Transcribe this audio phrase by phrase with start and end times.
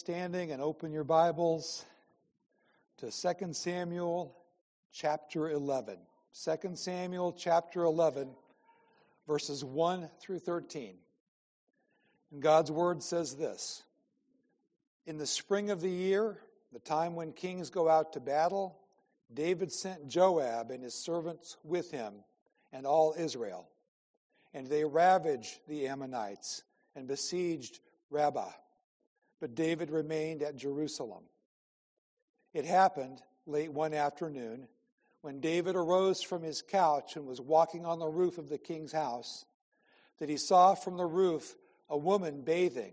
[0.00, 1.84] standing and open your Bibles
[2.96, 4.34] to 2 Samuel
[4.94, 5.98] chapter 11.
[6.42, 8.30] 2 Samuel chapter 11,
[9.28, 10.94] verses 1 through 13.
[12.32, 13.82] And God's word says this
[15.06, 16.38] In the spring of the year,
[16.72, 18.78] the time when kings go out to battle,
[19.34, 22.14] David sent Joab and his servants with him
[22.72, 23.68] and all Israel.
[24.54, 26.62] And they ravaged the Ammonites
[26.96, 28.52] and besieged Rabbah
[29.40, 31.24] but David remained at Jerusalem.
[32.52, 34.68] It happened late one afternoon
[35.22, 38.92] when David arose from his couch and was walking on the roof of the king's
[38.92, 39.44] house
[40.18, 41.56] that he saw from the roof
[41.88, 42.92] a woman bathing,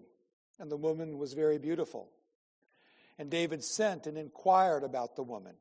[0.59, 2.09] and the woman was very beautiful.
[3.19, 5.55] And David sent and inquired about the woman.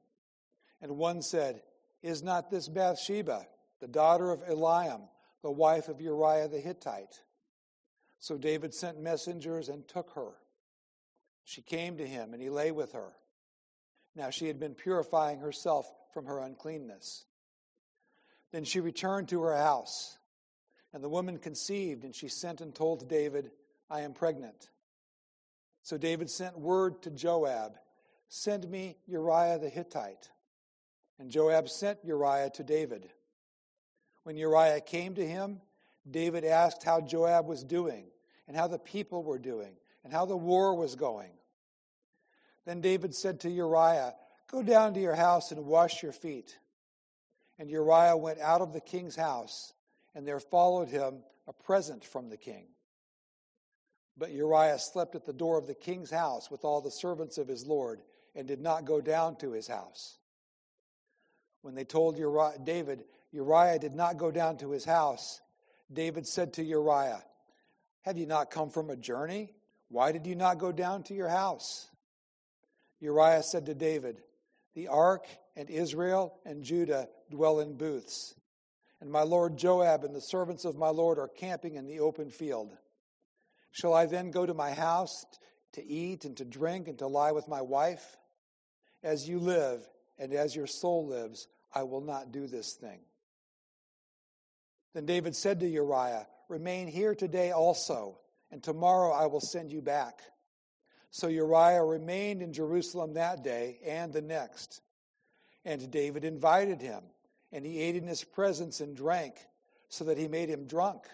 [0.80, 1.62] And one said,
[2.02, 3.46] Is not this Bathsheba,
[3.80, 5.02] the daughter of Eliam,
[5.42, 7.22] the wife of Uriah the Hittite?
[8.18, 10.32] So David sent messengers and took her.
[11.46, 13.12] She came to him, and he lay with her.
[14.16, 17.24] Now she had been purifying herself from her uncleanness.
[18.50, 20.18] Then she returned to her house,
[20.92, 23.52] and the woman conceived, and she sent and told David,
[23.88, 24.70] I am pregnant.
[25.82, 27.78] So David sent word to Joab,
[28.28, 30.30] Send me Uriah the Hittite.
[31.20, 33.08] And Joab sent Uriah to David.
[34.24, 35.60] When Uriah came to him,
[36.10, 38.06] David asked how Joab was doing,
[38.48, 41.32] and how the people were doing, and how the war was going.
[42.64, 44.14] Then David said to Uriah,
[44.48, 46.56] Go down to your house and wash your feet.
[47.58, 49.72] And Uriah went out of the king's house,
[50.14, 52.68] and there followed him a present from the king.
[54.16, 57.48] But Uriah slept at the door of the king's house with all the servants of
[57.48, 58.00] his lord,
[58.36, 60.18] and did not go down to his house.
[61.62, 65.40] When they told Uriah, David, Uriah did not go down to his house,
[65.92, 67.24] David said to Uriah,
[68.02, 69.55] Have you not come from a journey?
[69.88, 71.88] Why did you not go down to your house?
[73.00, 74.20] Uriah said to David,
[74.74, 78.34] The ark and Israel and Judah dwell in booths,
[79.00, 82.30] and my lord Joab and the servants of my lord are camping in the open
[82.30, 82.76] field.
[83.70, 85.24] Shall I then go to my house
[85.74, 88.16] to eat and to drink and to lie with my wife?
[89.02, 89.86] As you live
[90.18, 93.00] and as your soul lives, I will not do this thing.
[94.94, 98.18] Then David said to Uriah, Remain here today also
[98.50, 100.20] and tomorrow I will send you back.
[101.10, 104.82] So Uriah remained in Jerusalem that day and the next.
[105.64, 107.02] And David invited him,
[107.52, 109.34] and he ate in his presence and drank,
[109.88, 111.04] so that he made him drunk.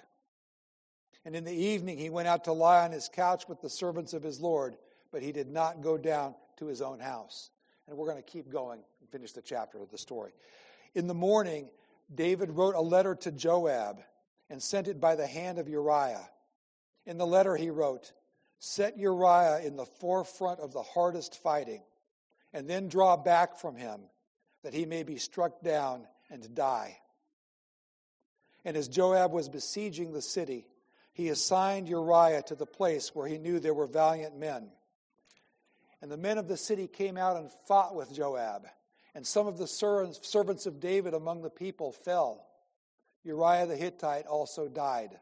[1.25, 4.12] And in the evening he went out to lie on his couch with the servants
[4.12, 4.76] of his Lord,
[5.12, 7.50] but he did not go down to his own house.
[7.87, 10.32] And we're going to keep going and finish the chapter of the story.
[10.94, 11.69] In the morning,
[12.14, 14.00] David wrote a letter to Joab
[14.50, 16.28] and sent it by the hand of Uriah.
[17.06, 18.12] In the letter, he wrote,
[18.58, 21.82] Set Uriah in the forefront of the hardest fighting,
[22.52, 24.02] and then draw back from him,
[24.62, 26.98] that he may be struck down and die.
[28.64, 30.68] And as Joab was besieging the city,
[31.12, 34.70] he assigned Uriah to the place where he knew there were valiant men.
[36.00, 38.66] And the men of the city came out and fought with Joab,
[39.14, 42.46] and some of the servants of David among the people fell.
[43.24, 45.19] Uriah the Hittite also died.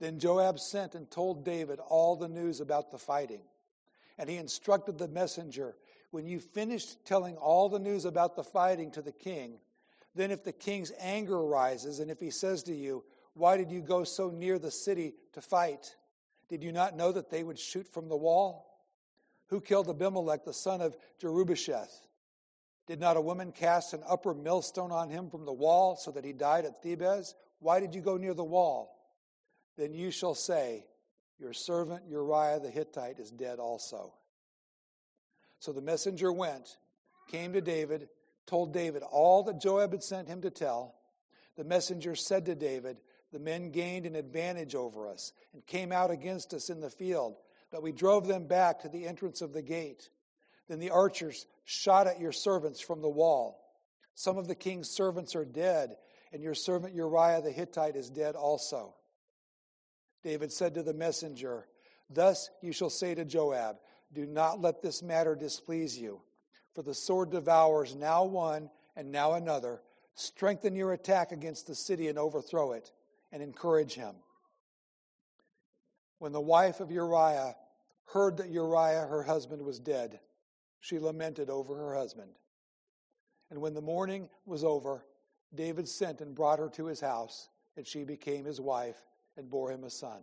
[0.00, 3.42] Then Joab sent and told David all the news about the fighting.
[4.18, 5.76] And he instructed the messenger
[6.10, 9.58] when you finished telling all the news about the fighting to the king,
[10.14, 13.80] then if the king's anger arises, and if he says to you, Why did you
[13.80, 15.94] go so near the city to fight?
[16.48, 18.66] Did you not know that they would shoot from the wall?
[19.48, 22.08] Who killed Abimelech, the son of Jerubbesheth?
[22.88, 26.24] Did not a woman cast an upper millstone on him from the wall so that
[26.24, 27.34] he died at Thebez?
[27.60, 28.96] Why did you go near the wall?
[29.76, 30.84] Then you shall say,
[31.38, 34.14] Your servant Uriah the Hittite is dead also.
[35.58, 36.76] So the messenger went,
[37.28, 38.08] came to David,
[38.46, 40.94] told David all that Joab had sent him to tell.
[41.56, 42.98] The messenger said to David,
[43.32, 47.36] The men gained an advantage over us and came out against us in the field,
[47.70, 50.08] but we drove them back to the entrance of the gate.
[50.68, 53.60] Then the archers shot at your servants from the wall.
[54.14, 55.96] Some of the king's servants are dead,
[56.32, 58.94] and your servant Uriah the Hittite is dead also.
[60.22, 61.66] David said to the messenger,
[62.08, 63.76] Thus you shall say to Joab,
[64.12, 66.20] Do not let this matter displease you,
[66.74, 69.82] for the sword devours now one and now another.
[70.14, 72.92] Strengthen your attack against the city and overthrow it,
[73.32, 74.16] and encourage him.
[76.18, 77.56] When the wife of Uriah
[78.06, 80.20] heard that Uriah, her husband, was dead,
[80.80, 82.32] she lamented over her husband.
[83.50, 85.06] And when the mourning was over,
[85.54, 89.00] David sent and brought her to his house, and she became his wife
[89.40, 90.20] and bore him a son.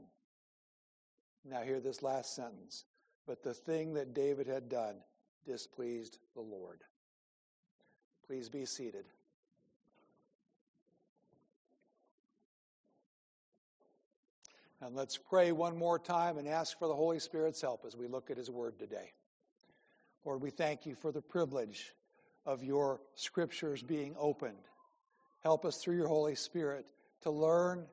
[1.43, 2.85] Now, hear this last sentence
[3.27, 4.95] but the thing that David had done
[5.45, 6.79] displeased the Lord.
[8.25, 9.05] Please be seated.
[14.79, 18.07] And let's pray one more time and ask for the Holy Spirit's help as we
[18.07, 19.11] look at His Word today.
[20.23, 21.93] Lord, we thank you for the privilege
[22.45, 24.57] of your scriptures being opened.
[25.43, 26.85] Help us through your Holy Spirit
[27.23, 27.85] to learn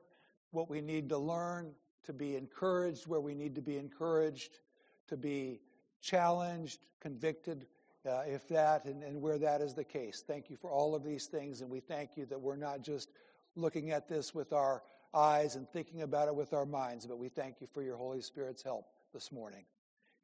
[0.55, 1.71] what we need to learn,
[2.05, 4.59] to be encouraged where we need to be encouraged,
[5.07, 5.59] to be
[6.01, 7.67] challenged, convicted,
[8.07, 10.23] uh, if that and, and where that is the case.
[10.25, 13.09] Thank you for all of these things, and we thank you that we're not just
[13.55, 17.29] looking at this with our eyes and thinking about it with our minds, but we
[17.29, 19.65] thank you for your Holy Spirit's help this morning.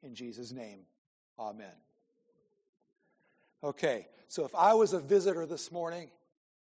[0.02, 0.80] In Jesus' name,
[1.38, 1.74] amen.
[3.64, 6.10] Okay, so if I was a visitor this morning,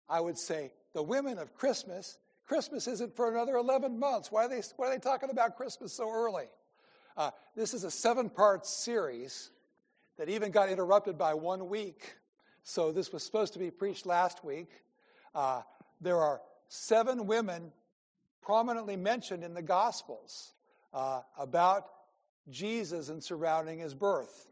[0.09, 2.17] I would say, the women of Christmas,
[2.51, 4.29] Christmas isn't for another 11 months.
[4.29, 6.47] Why are they, why are they talking about Christmas so early?
[7.15, 9.51] Uh, this is a seven part series
[10.17, 12.13] that even got interrupted by one week.
[12.63, 14.67] So this was supposed to be preached last week.
[15.33, 15.61] Uh,
[16.01, 17.71] there are seven women
[18.41, 20.51] prominently mentioned in the Gospels
[20.93, 21.85] uh, about
[22.49, 24.49] Jesus and surrounding his birth.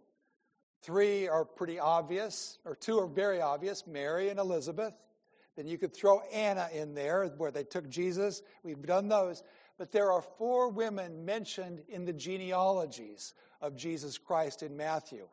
[0.83, 4.93] Three are pretty obvious, or two are very obvious Mary and Elizabeth.
[5.59, 8.43] Then you could throw Anna in there where they took Jesus.
[8.63, 9.43] We've done those.
[9.77, 15.27] But there are four women mentioned in the genealogies of Jesus Christ in Matthew.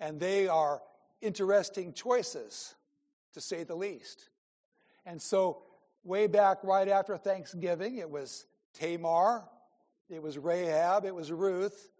[0.00, 0.80] And they are
[1.20, 2.74] interesting choices,
[3.34, 4.30] to say the least.
[5.04, 5.60] And so
[6.04, 7.98] way back right after Thanksgiving.
[7.98, 9.44] It was Tamar,
[10.08, 11.90] it was Rahab, it was Ruth.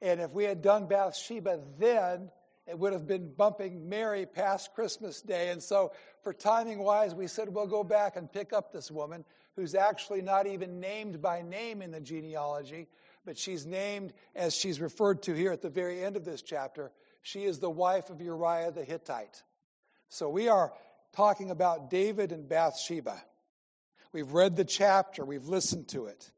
[0.00, 2.30] And if we had done Bathsheba then,
[2.68, 5.48] it would have been bumping Mary past Christmas Day.
[5.48, 5.92] And so,
[6.22, 9.24] for timing wise, we said we'll go back and pick up this woman
[9.56, 12.86] who's actually not even named by name in the genealogy,
[13.24, 16.92] but she's named as she's referred to here at the very end of this chapter.
[17.22, 19.42] She is the wife of Uriah the Hittite.
[20.10, 20.72] So, we are
[21.12, 23.22] talking about David and Bathsheba.
[24.12, 26.30] We've read the chapter, we've listened to it.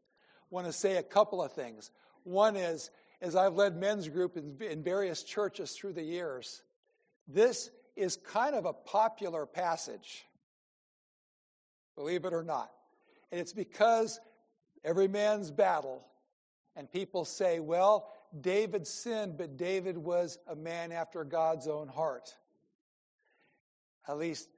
[0.43, 1.91] I want to say a couple of things.
[2.23, 2.91] One is,
[3.21, 6.63] as I've led men's group in, in various churches through the years,
[7.29, 10.25] this is kind of a popular passage,
[11.97, 12.71] believe it or not.
[13.31, 14.21] And it's because
[14.85, 16.05] every man's battle,
[16.77, 22.35] and people say, well, David sinned, but David was a man after God's own heart.
[24.09, 24.49] At least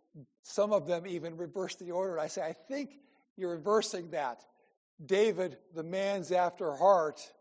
[0.42, 2.18] some of them even reverse the order.
[2.18, 3.00] I say, I think
[3.36, 4.44] you're reversing that.
[5.04, 7.32] David, the man's after heart,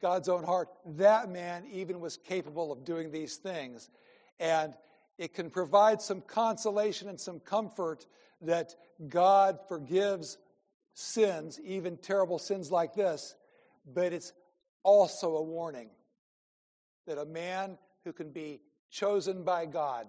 [0.00, 3.90] God's own heart, that man even was capable of doing these things.
[4.38, 4.74] And
[5.18, 8.06] it can provide some consolation and some comfort
[8.42, 8.74] that
[9.08, 10.38] God forgives
[10.94, 13.34] sins, even terrible sins like this,
[13.86, 14.32] but it's
[14.82, 15.88] also a warning
[17.06, 18.60] that a man who can be
[18.90, 20.06] chosen by God,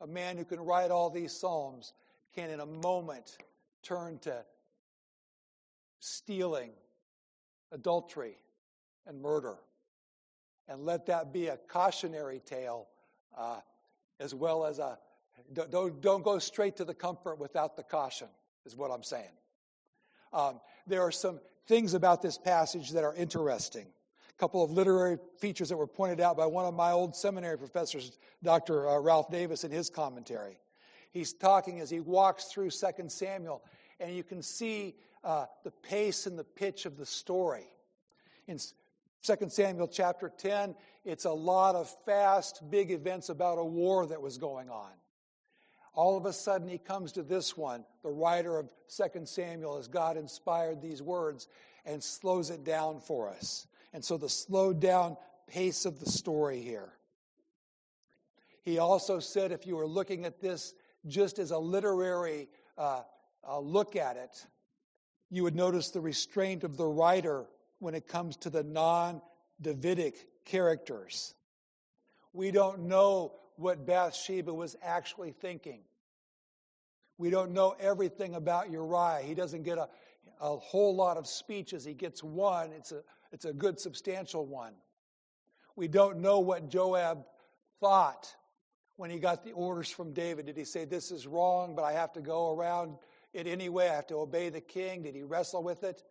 [0.00, 1.92] a man who can write all these Psalms,
[2.34, 3.36] can in a moment
[3.82, 4.44] turn to
[5.98, 6.70] stealing,
[7.72, 8.36] adultery,
[9.06, 9.56] and murder.
[10.68, 12.88] And let that be a cautionary tale
[13.36, 13.60] uh,
[14.20, 14.98] as well as a
[15.52, 18.28] don't, don't go straight to the comfort without the caution,
[18.64, 19.32] is what I'm saying.
[20.32, 23.86] Um, there are some things about this passage that are interesting.
[24.28, 27.58] A couple of literary features that were pointed out by one of my old seminary
[27.58, 28.88] professors, Dr.
[28.88, 30.58] Uh, Ralph Davis, in his commentary.
[31.10, 33.62] He's talking as he walks through 2 Samuel,
[33.98, 34.94] and you can see
[35.24, 37.66] uh, the pace and the pitch of the story.
[38.46, 38.58] In
[39.22, 40.74] 2 Samuel chapter 10,
[41.04, 44.90] it's a lot of fast, big events about a war that was going on.
[45.92, 49.88] All of a sudden, he comes to this one, the writer of 2 Samuel, as
[49.88, 51.48] God inspired these words,
[51.84, 53.66] and slows it down for us.
[53.92, 56.92] And so, the slowed down pace of the story here.
[58.62, 60.74] He also said if you were looking at this
[61.06, 62.48] just as a literary
[62.78, 63.02] uh,
[63.46, 64.46] uh, look at it,
[65.30, 67.46] you would notice the restraint of the writer
[67.80, 69.20] when it comes to the non
[69.60, 71.34] Davidic characters.
[72.32, 75.80] We don't know what Bathsheba was actually thinking.
[77.18, 79.22] We don't know everything about Uriah.
[79.22, 79.88] He doesn't get a,
[80.40, 81.84] a whole lot of speeches.
[81.84, 82.70] He gets one.
[82.72, 84.72] It's a, it's a good, substantial one.
[85.76, 87.24] We don't know what Joab
[87.80, 88.34] thought
[89.00, 90.44] when he got the orders from David?
[90.44, 92.96] Did he say, This is wrong, but I have to go around
[93.32, 93.88] it anyway?
[93.88, 95.02] I have to obey the king?
[95.02, 96.02] Did he wrestle with it?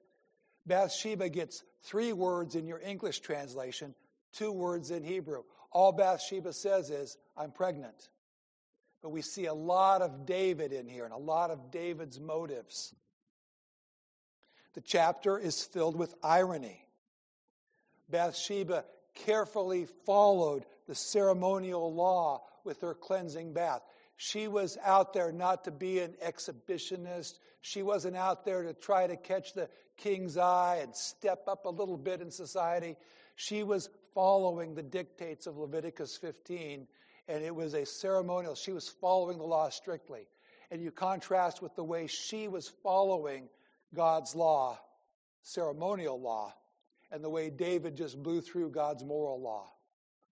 [0.69, 3.93] Bathsheba gets three words in your English translation,
[4.31, 5.43] two words in Hebrew.
[5.71, 8.09] All Bathsheba says is, I'm pregnant.
[9.01, 12.93] But we see a lot of David in here and a lot of David's motives.
[14.75, 16.85] The chapter is filled with irony.
[18.09, 18.85] Bathsheba
[19.15, 23.81] carefully followed the ceremonial law with her cleansing bath.
[24.21, 27.39] She was out there not to be an exhibitionist.
[27.61, 31.69] She wasn't out there to try to catch the king's eye and step up a
[31.69, 32.97] little bit in society.
[33.37, 36.85] She was following the dictates of Leviticus 15,
[37.29, 38.55] and it was a ceremonial.
[38.55, 40.27] She was following the law strictly.
[40.69, 43.47] And you contrast with the way she was following
[43.95, 44.77] God's law,
[45.43, 46.53] ceremonial law,
[47.09, 49.71] and the way David just blew through God's moral law.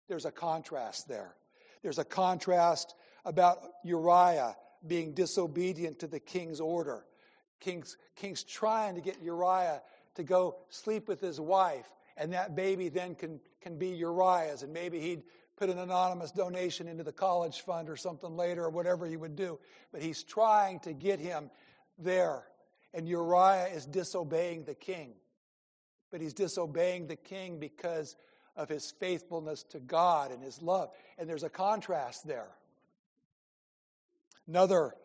[0.10, 1.34] There's a contrast there.
[1.82, 2.94] There's a contrast
[3.30, 4.56] about Uriah
[4.88, 7.06] being disobedient to the king's order.
[7.60, 9.84] King's, king's trying to get Uriah
[10.16, 11.86] to go sleep with his wife,
[12.18, 15.22] and that baby then can, can be Uriah's, and maybe he'd
[15.58, 19.36] put an anonymous donation into the college fund or something later, or whatever he would
[19.36, 19.60] do.
[19.92, 21.52] But he's trying to get him
[22.00, 22.46] there.
[22.96, 25.12] And Uriah is disobeying the king.
[26.10, 28.16] But he's disobeying the king because
[28.56, 30.90] of his faithfulness to God and his love.
[31.20, 32.50] And there's a contrast there.
[34.50, 34.96] Another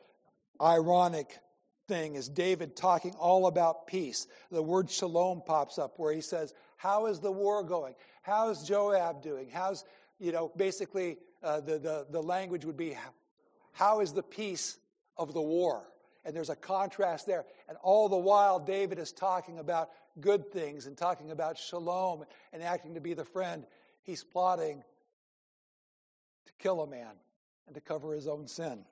[0.59, 1.39] ironic
[1.87, 4.27] thing is David talking all about peace.
[4.51, 7.95] The word shalom pops up where he says, How is the war going?
[8.23, 9.51] How's Joab doing?
[9.53, 9.85] How's,
[10.19, 12.97] you know, basically uh, the, the, the language would be,
[13.73, 14.79] How is the peace
[15.19, 15.91] of the war?
[16.25, 17.45] And there's a contrast there.
[17.69, 19.91] And all the while, David is talking about
[20.23, 22.25] good things and talking about shalom
[22.55, 23.67] and acting to be the friend.
[24.05, 24.83] He's plotting
[26.47, 27.13] to kill a man
[27.67, 28.87] and to cover his own sin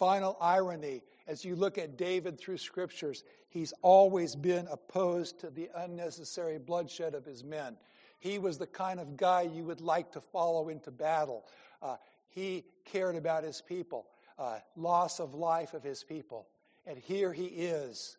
[0.00, 5.68] final irony as you look at David through scriptures, he's always been opposed to the
[5.76, 7.76] unnecessary bloodshed of his men.
[8.18, 11.44] He was the kind of guy you would like to follow into battle.
[11.82, 11.96] Uh,
[12.30, 14.06] he cared about his people,
[14.38, 16.48] uh, loss of life of his people.
[16.86, 18.16] And here he is,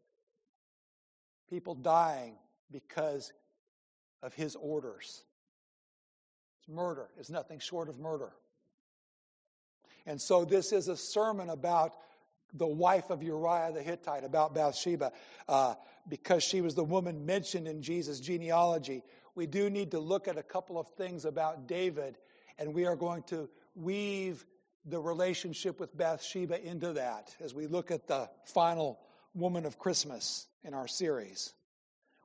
[1.50, 2.36] people dying
[2.72, 3.34] because
[4.22, 5.24] of his orders.
[6.60, 8.34] It's murder, it's nothing short of murder.
[10.06, 11.96] And so this is a sermon about
[12.54, 15.12] the wife of Uriah the Hittite, about Bathsheba,
[15.48, 15.76] uh,
[16.08, 19.04] because she was the woman mentioned in Jesus' genealogy.
[19.36, 22.18] We do need to look at a couple of things about David,
[22.58, 24.46] and we are going to weave
[24.86, 29.00] the relationship with Bathsheba into that as we look at the final
[29.34, 31.54] woman of Christmas in our series.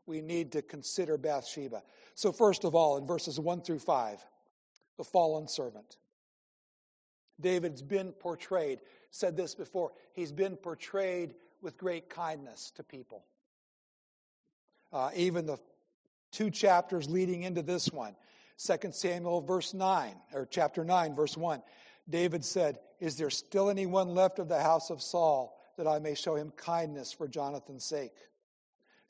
[0.07, 1.83] We need to consider Bathsheba.
[2.15, 4.25] So, first of all, in verses 1 through 5,
[4.97, 5.97] the fallen servant.
[7.41, 13.25] David's been portrayed, said this before, he's been portrayed with great kindness to people.
[14.93, 15.59] Uh, even the
[16.33, 18.15] two chapters leading into this one,
[18.59, 21.63] 2 Samuel verse 9, or chapter 9, verse 1,
[22.09, 26.15] David said, Is there still anyone left of the house of Saul that I may
[26.15, 28.15] show him kindness for Jonathan's sake?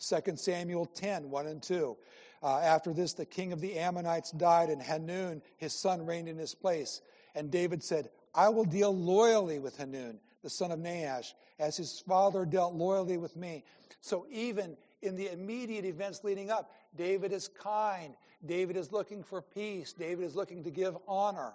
[0.00, 1.97] 2 Samuel 10, 1 and 2.
[2.42, 6.37] Uh, after this, the king of the Ammonites died, and Hanun, his son, reigned in
[6.37, 7.00] his place.
[7.35, 12.00] And David said, I will deal loyally with Hanun, the son of Nahash, as his
[12.00, 13.64] father dealt loyally with me.
[14.02, 18.14] So even in the immediate events leading up, David is kind.
[18.45, 19.95] David is looking for peace.
[19.95, 21.55] David is looking to give honor.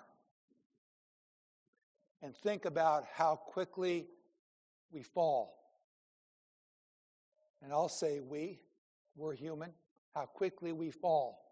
[2.24, 4.08] And think about how quickly
[4.92, 5.56] we fall.
[7.64, 8.60] And I'll say we,
[9.16, 9.72] we're human,
[10.16, 11.46] how quickly we fall.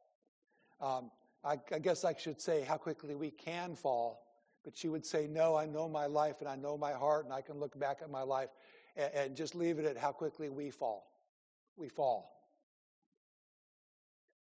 [0.82, 1.12] Um,
[1.44, 4.24] I, I guess I should say how quickly we can fall
[4.70, 7.34] but she would say, No, I know my life and I know my heart, and
[7.34, 8.50] I can look back at my life
[8.96, 11.10] and, and just leave it at how quickly we fall.
[11.76, 12.32] We fall.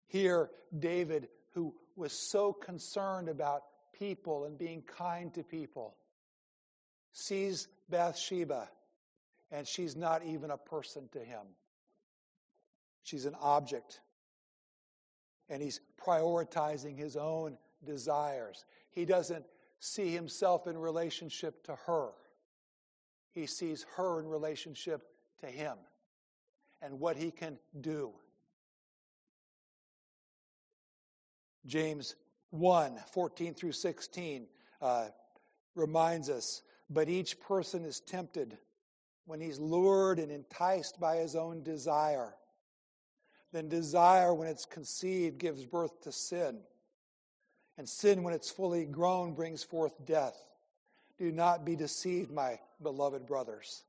[0.06, 5.96] Here, David, who was so concerned about people and being kind to people,
[7.12, 8.70] sees Bathsheba,
[9.50, 11.48] and she's not even a person to him.
[13.02, 14.00] She's an object.
[15.50, 18.64] And he's prioritizing his own desires.
[18.92, 19.44] He doesn't
[19.80, 22.10] see himself in relationship to her.
[23.32, 25.02] He sees her in relationship
[25.40, 25.78] to him
[26.82, 28.12] and what he can do.
[31.66, 32.16] James
[32.52, 34.48] 1 14 through 16
[34.82, 35.08] uh,
[35.76, 38.58] reminds us, but each person is tempted
[39.26, 42.34] when he's lured and enticed by his own desire.
[43.52, 46.60] Then desire, when it's conceived, gives birth to sin.
[47.80, 50.36] And sin, when it's fully grown, brings forth death.
[51.18, 53.86] Do not be deceived, my beloved brothers.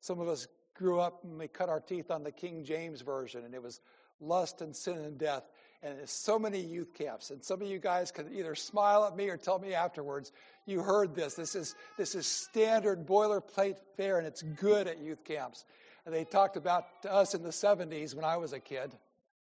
[0.00, 3.46] Some of us grew up and we cut our teeth on the King James Version,
[3.46, 3.80] and it was
[4.20, 5.44] lust and sin and death.
[5.82, 9.16] And there's so many youth camps, and some of you guys can either smile at
[9.16, 10.30] me or tell me afterwards,
[10.66, 11.32] you heard this.
[11.32, 15.64] This is, this is standard boilerplate fare, and it's good at youth camps.
[16.04, 18.92] And they talked about to us in the 70s when I was a kid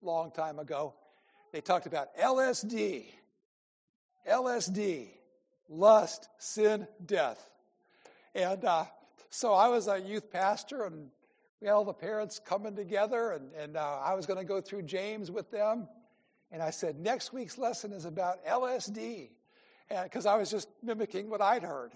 [0.01, 0.95] long time ago.
[1.55, 3.05] They talked about LSD,
[4.29, 5.07] LSD,
[5.69, 7.49] lust, sin, death.
[8.35, 8.87] And uh,
[9.31, 11.11] so I was a youth pastor, and
[11.61, 14.61] we had all the parents coming together, and, and uh, I was going to go
[14.61, 15.87] through James with them.
[16.51, 19.29] And I said, next week's lesson is about LSD,
[20.03, 21.93] because I was just mimicking what I'd heard.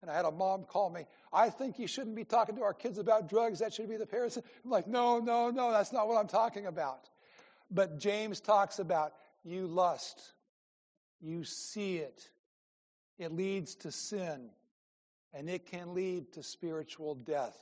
[0.00, 1.04] And I had a mom call me,
[1.34, 3.58] I think you shouldn't be talking to our kids about drugs.
[3.58, 4.38] That should be the parents.
[4.38, 7.10] I'm like, no, no, no, that's not what I'm talking about.
[7.72, 9.14] But James talks about
[9.44, 10.34] you lust,
[11.20, 12.28] you see it,
[13.18, 14.50] it leads to sin,
[15.32, 17.56] and it can lead to spiritual death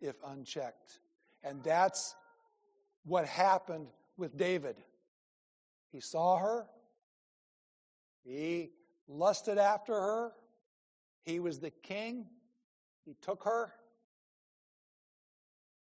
[0.00, 1.00] if unchecked.
[1.44, 2.16] And that's
[3.04, 4.76] what happened with David.
[5.92, 6.66] He saw her,
[8.24, 8.70] he
[9.08, 10.32] lusted after her,
[11.22, 12.24] he was the king,
[13.04, 13.74] he took her,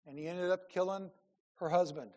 [0.07, 1.11] and he ended up killing
[1.57, 2.11] her husband.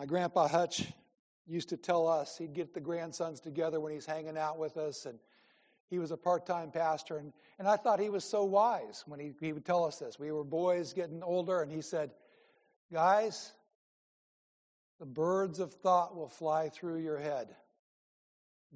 [0.00, 0.90] My grandpa Hutch
[1.46, 5.04] used to tell us he'd get the grandsons together when he's hanging out with us,
[5.04, 5.18] and
[5.90, 7.18] he was a part time pastor.
[7.18, 10.18] And, and I thought he was so wise when he, he would tell us this.
[10.18, 12.12] We were boys getting older, and he said,
[12.90, 13.52] Guys,
[15.00, 17.54] the birds of thought will fly through your head.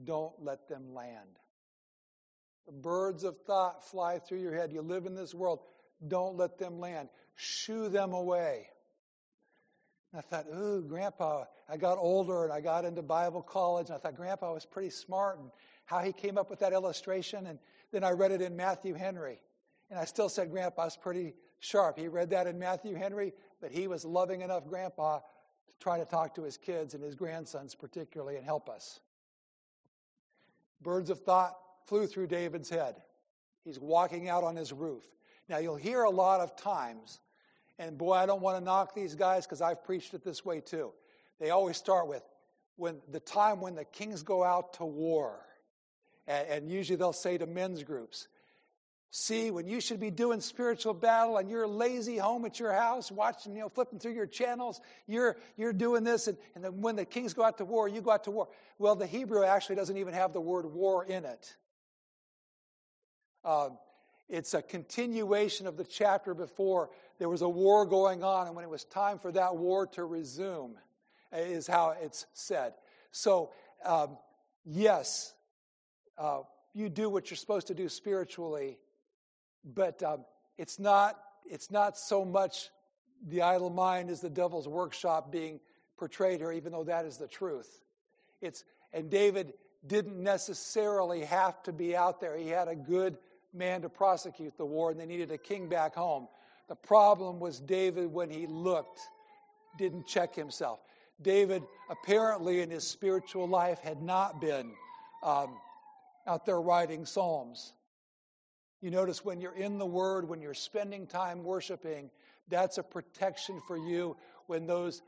[0.05, 1.39] Don't let them land.
[2.67, 4.75] The birds of thought fly through your head.
[4.75, 5.61] You live in this world.
[6.07, 7.09] Don't let them land.
[7.35, 8.69] Shoo them away.
[10.15, 13.97] And I thought, ooh, Grandpa, I got older and I got into Bible college, and
[13.97, 15.51] I thought Grandpa was pretty smart and
[15.87, 17.49] how he came up with that illustration.
[17.49, 17.59] And
[17.91, 19.41] then I read it in Matthew Henry.
[19.91, 21.99] And I still said Grandpa's pretty sharp.
[21.99, 26.05] He read that in Matthew Henry, but he was loving enough Grandpa to try to
[26.05, 29.01] talk to his kids and his grandsons particularly and help us.
[30.81, 31.57] Birds of thought
[31.87, 33.03] flew through David's head.
[33.65, 35.03] He's walking out on his roof.
[35.49, 37.19] Now, you'll hear a lot of times
[37.79, 40.61] and boy, I don't want to knock these guys because I've preached it this way
[40.61, 40.93] too.
[41.41, 42.23] They always start with
[42.77, 45.41] when the time when the kings go out to war.
[46.27, 48.29] And, and usually they'll say to men's groups,
[49.17, 53.13] See, when you should be doing spiritual battle and you're lazy home at your house,
[53.13, 56.97] watching, you know, flipping through your channels, you're, you're doing this, and, and then when
[56.97, 58.49] the kings go out to war, you go out to war.
[58.77, 61.57] Well, the Hebrew actually doesn't even have the word war in it.
[63.45, 63.79] Um,
[64.29, 66.91] it's a continuation of the chapter before.
[67.19, 70.05] There was a war going on, and when it was time for that war to
[70.05, 70.77] resume,
[71.33, 72.75] is how it's said.
[73.11, 73.51] So,
[73.85, 74.17] um,
[74.65, 75.35] yes,
[76.17, 76.41] uh,
[76.73, 78.79] you do what you're supposed to do spiritually,
[79.65, 80.25] but um,
[80.59, 81.19] it's not.
[81.47, 82.71] It's not so much
[83.29, 85.61] the idle mind is the devil's workshop being
[85.99, 87.81] portrayed here, even though that is the truth.
[88.41, 89.53] It's and David
[89.87, 92.37] didn't necessarily have to be out there.
[92.37, 93.19] He had a good
[93.55, 96.29] man to prosecute the war, and they needed a king back home.
[96.69, 99.01] The problem was David, when he looked,
[99.79, 100.81] didn't check himself.
[101.23, 104.73] David, apparently, in his spiritual life, had not been
[105.23, 105.57] um,
[106.27, 107.73] out there writing psalms.
[108.81, 112.11] You notice when you're in the Word, when you're spending time worshiping,
[112.49, 115.03] that's a protection for you when those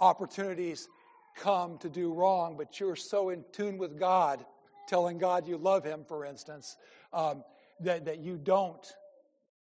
[0.00, 0.88] opportunities
[1.36, 4.44] come to do wrong, but you're so in tune with God,
[4.88, 6.76] telling God you love Him, for instance,
[7.12, 7.44] um,
[7.80, 8.86] that, that you don't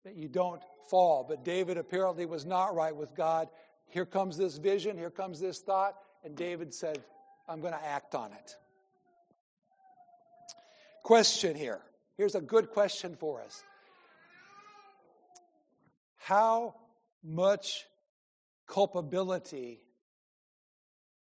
[0.05, 1.25] that you don't fall.
[1.29, 3.49] But David apparently was not right with God.
[3.87, 7.03] Here comes this vision, here comes this thought, and David said,
[7.49, 8.57] I'm going to act on it.
[11.03, 11.81] Question here.
[12.17, 13.63] Here's a good question for us.
[16.17, 16.75] How
[17.25, 17.85] much
[18.69, 19.81] culpability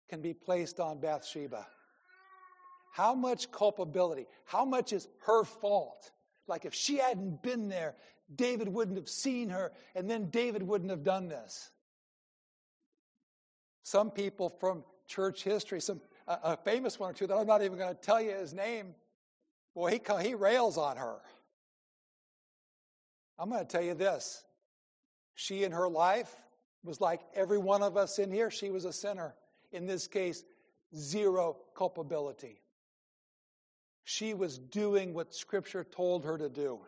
[0.09, 1.67] can be placed on Bathsheba?
[2.95, 4.29] How much culpability?
[4.45, 6.13] How much is her fault?
[6.47, 7.97] Like if she hadn't been there,
[8.33, 11.73] David wouldn't have seen her, and then David wouldn't have done this.
[13.83, 17.63] Some people from church history, some a, a famous one or two that I'm not
[17.63, 18.95] even going to tell you his name,
[19.75, 21.17] boy, he, he rails on her.
[23.41, 24.45] I'm going to tell you this.
[25.35, 26.33] She in her life
[26.85, 29.35] was like every one of us in here, she was a sinner.
[29.73, 30.45] In this case,
[30.95, 32.61] zero culpability.
[34.05, 36.81] She was doing what Scripture told her to do.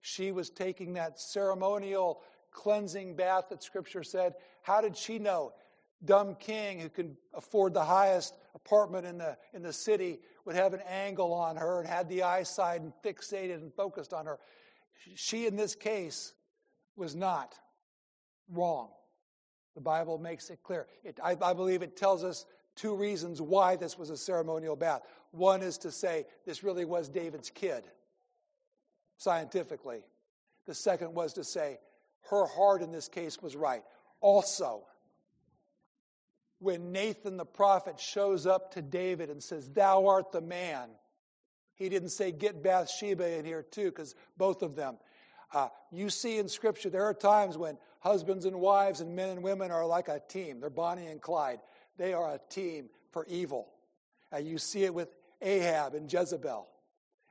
[0.00, 4.34] She was taking that ceremonial cleansing bath that Scripture said.
[4.62, 5.52] How did she know?
[6.04, 10.74] Dumb king who can afford the highest apartment in the, in the city would have
[10.74, 14.38] an angle on her and had the eyesight and fixated and focused on her.
[15.14, 16.34] She, in this case,
[16.96, 17.54] was not
[18.48, 18.90] wrong.
[19.74, 20.86] The Bible makes it clear.
[21.02, 25.02] It, I, I believe it tells us two reasons why this was a ceremonial bath.
[25.32, 27.84] One is to say this really was David's kid,
[29.16, 30.02] scientifically.
[30.66, 31.78] The second was to say
[32.30, 33.82] her heart in this case was right.
[34.20, 34.84] Also,
[36.58, 40.88] when Nathan the prophet shows up to David and says, Thou art the man,
[41.74, 44.96] he didn't say, Get Bathsheba in here too, because both of them.
[45.52, 49.42] Uh, you see in Scripture, there are times when husbands and wives and men and
[49.42, 50.58] women are like a team.
[50.60, 51.60] They're Bonnie and Clyde.
[51.96, 53.68] They are a team for evil.
[54.32, 55.08] And you see it with
[55.40, 56.66] Ahab and Jezebel,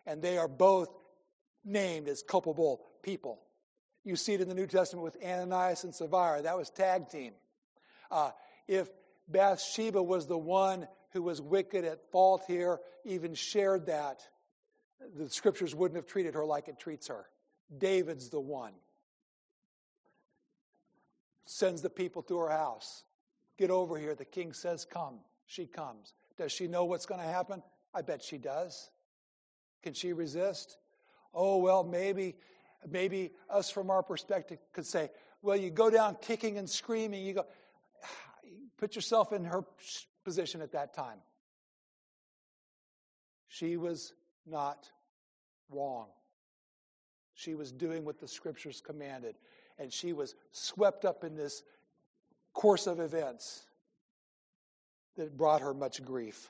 [0.05, 0.89] and they are both
[1.65, 3.41] named as culpable people.
[4.03, 6.41] You see it in the New Testament with Ananias and Sapphira.
[6.41, 7.33] That was tag team.
[8.11, 8.31] Uh,
[8.67, 8.89] if
[9.27, 14.21] Bathsheba was the one who was wicked at fault here, even shared that,
[15.17, 17.25] the scriptures wouldn't have treated her like it treats her.
[17.75, 18.73] David's the one.
[21.45, 23.03] Sends the people to her house.
[23.63, 24.13] Get over here.
[24.13, 25.19] The king says, Come.
[25.45, 26.15] She comes.
[26.37, 27.63] Does she know what's going to happen?
[27.93, 28.89] I bet she does.
[29.83, 30.75] Can she resist?
[31.33, 32.35] Oh, well, maybe,
[32.91, 35.09] maybe us from our perspective could say,
[35.41, 37.25] well, you go down kicking and screaming.
[37.25, 37.45] You go,
[38.77, 39.63] put yourself in her
[40.25, 41.19] position at that time.
[43.47, 44.13] She was
[44.45, 44.91] not
[45.69, 46.07] wrong.
[47.33, 49.35] She was doing what the scriptures commanded,
[49.79, 51.63] and she was swept up in this
[52.53, 53.63] course of events
[55.17, 56.49] that brought her much grief.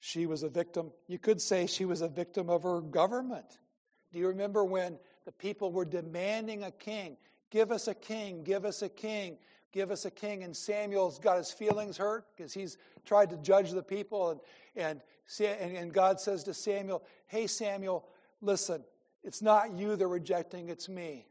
[0.00, 0.92] She was a victim.
[1.06, 3.58] You could say she was a victim of her government.
[4.12, 7.16] Do you remember when the people were demanding a king?
[7.50, 9.38] Give us a king, give us a king,
[9.72, 10.42] give us a king.
[10.42, 14.42] And Samuel's got his feelings hurt because he's tried to judge the people.
[14.76, 15.00] And,
[15.38, 18.06] and, and God says to Samuel, Hey, Samuel,
[18.40, 18.84] listen,
[19.22, 21.26] it's not you they're rejecting, it's me.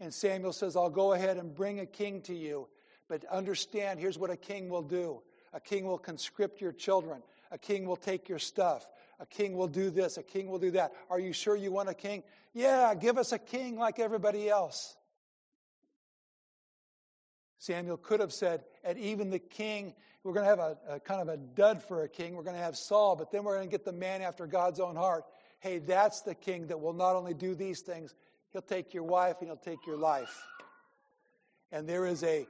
[0.00, 2.68] And Samuel says, I'll go ahead and bring a king to you.
[3.08, 7.22] But understand, here's what a king will do a king will conscript your children.
[7.52, 8.88] A king will take your stuff.
[9.20, 10.16] A king will do this.
[10.16, 10.92] A king will do that.
[11.08, 12.24] Are you sure you want a king?
[12.52, 14.96] Yeah, give us a king like everybody else.
[17.58, 21.20] Samuel could have said, and even the king, we're going to have a, a, kind
[21.20, 22.34] of a dud for a king.
[22.34, 24.80] We're going to have Saul, but then we're going to get the man after God's
[24.80, 25.24] own heart.
[25.60, 28.14] Hey, that's the king that will not only do these things,
[28.54, 30.42] he'll take your wife and he'll take your life.
[31.72, 32.46] And there is a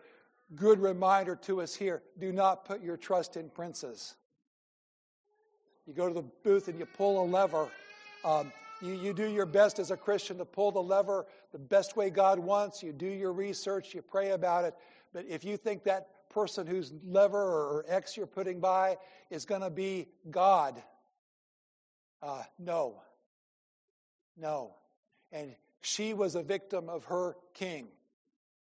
[0.55, 4.15] good reminder to us here do not put your trust in princes.
[5.87, 7.69] You go to the booth and you pull a lever.
[8.25, 11.97] Um, you, you do your best as a Christian to pull the lever the best
[11.97, 12.83] way God wants.
[12.83, 14.75] You do your research, you pray about it.
[15.13, 18.99] But if you think that person whose lever or X you're putting by
[19.31, 20.83] is going to be God,
[22.23, 23.01] uh, no.
[24.37, 24.75] No.
[25.33, 27.89] And she was a victim of her king,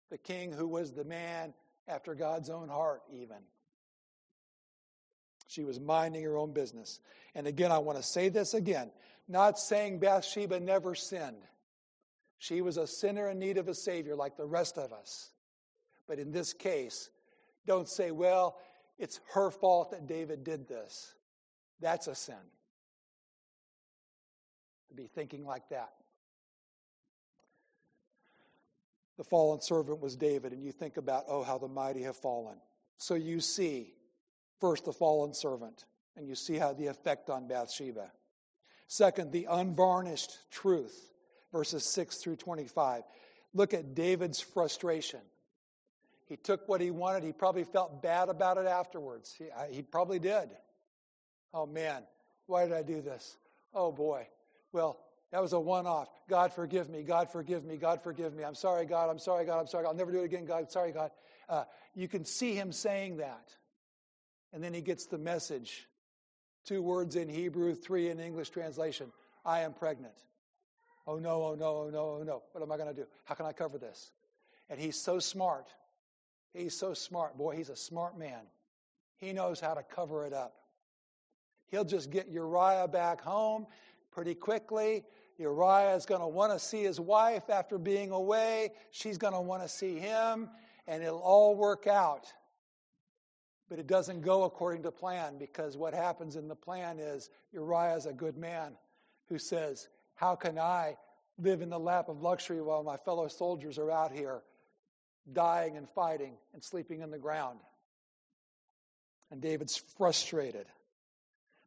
[0.10, 1.54] the king who was the man
[1.88, 3.38] after God's own heart, even.
[5.48, 7.00] She was minding her own business.
[7.34, 8.92] And again, I want to say this again
[9.28, 11.44] not saying Bathsheba never sinned.
[12.40, 15.32] She was a sinner in need of a Savior like the rest of us.
[16.08, 17.10] But in this case,
[17.66, 18.58] don't say, well,
[18.98, 21.14] it's her fault that David did this.
[21.82, 22.36] That's a sin.
[24.90, 25.92] To be thinking like that.
[29.18, 32.58] The fallen servant was David, and you think about, oh, how the mighty have fallen.
[32.98, 33.94] So you see
[34.60, 38.12] First, the fallen servant, and you see how the effect on Bathsheba.
[38.88, 41.12] Second, the unvarnished truth,
[41.52, 43.04] verses 6 through 25.
[43.54, 45.20] Look at David's frustration.
[46.26, 47.24] He took what he wanted.
[47.24, 49.34] He probably felt bad about it afterwards.
[49.38, 50.50] He, I, he probably did.
[51.54, 52.04] Oh man,
[52.48, 53.38] why did I do this?
[53.74, 54.28] Oh boy.
[54.74, 54.98] Well,
[55.32, 56.10] that was a one off.
[56.30, 57.04] God forgive me.
[57.04, 57.78] God forgive me.
[57.78, 58.44] God forgive me.
[58.44, 59.10] I'm sorry, God.
[59.10, 59.60] I'm sorry, God.
[59.60, 59.86] I'm sorry.
[59.86, 60.72] I'll never do it again, God.
[60.72, 61.12] Sorry, God.
[61.50, 61.64] Uh,
[61.96, 63.54] you can see him saying that.
[64.54, 65.88] And then he gets the message.
[66.66, 69.12] Two words in Hebrew, three in English translation.
[69.46, 70.16] I am pregnant.
[71.06, 72.44] Oh no, oh no, oh no, oh no.
[72.52, 73.08] What am I going to do?
[73.24, 74.12] How can I cover this?
[74.70, 75.68] And he's so smart.
[76.54, 77.38] He's so smart.
[77.38, 78.42] Boy, he's a smart man.
[79.18, 80.56] He knows how to cover it up.
[81.70, 83.68] He'll just get Uriah back home
[84.18, 85.04] pretty quickly.
[85.38, 88.72] Uriah is going to want to see his wife after being away.
[88.90, 90.50] She's going to want to see him,
[90.88, 92.26] and it'll all work out.
[93.70, 97.96] But it doesn't go according to plan because what happens in the plan is Uriah
[97.96, 98.72] is a good man
[99.30, 100.98] who says, How can I
[101.38, 104.42] live in the lap of luxury while my fellow soldiers are out here
[105.32, 107.60] dying and fighting and sleeping in the ground?
[109.30, 110.66] And David's frustrated.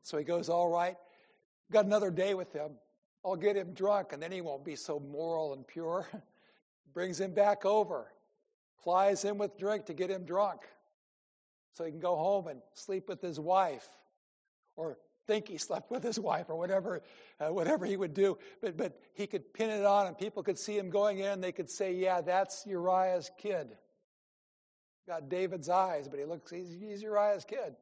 [0.03, 0.97] So he goes, All right,
[1.73, 2.73] got another day with him.
[3.25, 6.09] I'll get him drunk, and then he won't be so moral and pure.
[6.95, 8.11] Brings him back over,
[8.83, 10.63] plies him with drink to get him drunk
[11.73, 13.89] so he can go home and sleep with his wife
[14.77, 17.03] or think he slept with his wife or whatever,
[17.39, 18.39] uh, whatever he would do.
[18.61, 21.41] But, but he could pin it on and people could see him going in.
[21.41, 23.77] They could say, yeah, that's Uriah's kid.
[25.07, 27.75] Got David's eyes, but he looks, he's, he's Uriah's kid.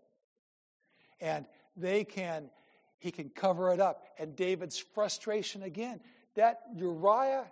[1.20, 1.46] And
[1.76, 2.50] they can,
[2.98, 4.04] he can cover it up.
[4.18, 6.00] And David's frustration again,
[6.34, 7.46] that Uriah,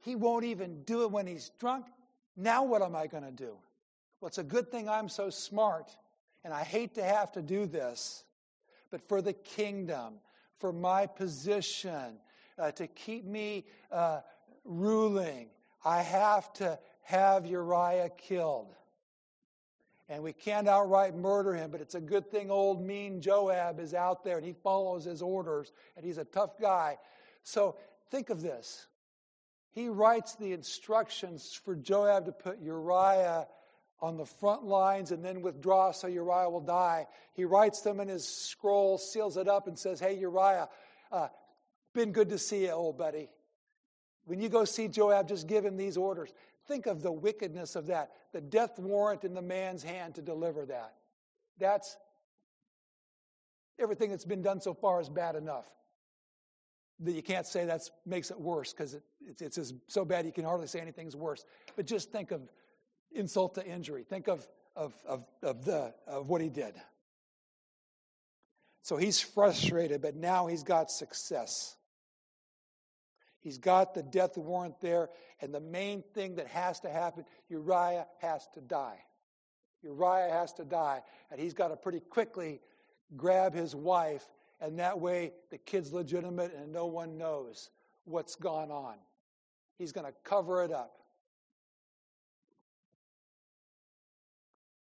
[0.00, 1.86] he won't even do it when he's drunk.
[2.36, 3.56] Now what am I going to do?
[4.20, 5.94] Well, it's a good thing I'm so smart,
[6.44, 8.24] and I hate to have to do this,
[8.90, 10.14] but for the kingdom,
[10.58, 12.18] for my position,
[12.58, 14.20] uh, to keep me uh,
[14.64, 15.48] ruling,
[15.84, 18.74] I have to have Uriah killed.
[20.08, 23.92] And we can't outright murder him, but it's a good thing old mean Joab is
[23.92, 26.98] out there and he follows his orders and he's a tough guy.
[27.42, 27.76] So
[28.10, 28.86] think of this.
[29.72, 33.46] He writes the instructions for Joab to put Uriah
[34.00, 37.06] on the front lines and then withdraw so Uriah will die.
[37.32, 40.68] He writes them in his scroll, seals it up, and says, Hey, Uriah,
[41.10, 41.28] uh,
[41.94, 43.28] been good to see you, old buddy.
[44.24, 46.32] When you go see Joab, just give him these orders.
[46.66, 48.10] Think of the wickedness of that.
[48.32, 50.94] The death warrant in the man's hand to deliver that.
[51.58, 51.96] That's
[53.78, 55.66] everything that's been done so far is bad enough.
[57.00, 59.02] That you can't say that makes it worse because it,
[59.40, 61.44] it's, it's so bad you can hardly say anything's worse.
[61.76, 62.40] But just think of
[63.12, 64.02] insult to injury.
[64.02, 66.74] Think of, of, of, of, the, of what he did.
[68.82, 71.76] So he's frustrated, but now he's got success.
[73.46, 75.08] He's got the death warrant there,
[75.40, 78.98] and the main thing that has to happen Uriah has to die.
[79.84, 82.60] Uriah has to die, and he's got to pretty quickly
[83.16, 84.26] grab his wife,
[84.60, 87.70] and that way the kid's legitimate and no one knows
[88.04, 88.96] what's gone on.
[89.78, 90.98] He's going to cover it up.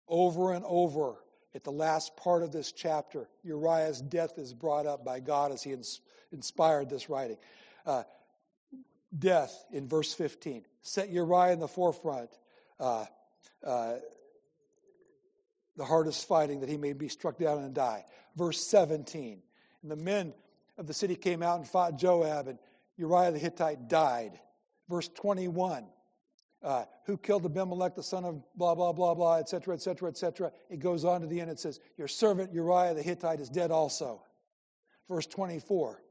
[0.07, 1.17] Over and over
[1.53, 5.61] at the last part of this chapter, Uriah's death is brought up by God as
[5.61, 7.37] he ins- inspired this writing.
[7.85, 8.01] Uh,
[9.17, 10.65] death in verse 15.
[10.81, 12.29] Set Uriah in the forefront.
[12.79, 13.05] Uh,
[13.63, 13.95] uh,
[15.75, 18.03] the hardest fighting that he may be struck down and die.
[18.35, 19.41] Verse 17.
[19.81, 20.33] And the men
[20.77, 22.59] of the city came out and fought Joab, and
[22.97, 24.39] Uriah the Hittite died.
[24.89, 25.85] Verse 21.
[26.63, 30.51] Uh, who killed Abimelech, the son of blah, blah, blah, blah, etc., etc., etc.
[30.71, 31.51] It goes on to the end.
[31.51, 34.23] It says, Your servant Uriah the Hittite is dead also.
[35.07, 36.01] Verse 24.